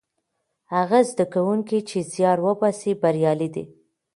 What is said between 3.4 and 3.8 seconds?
دي.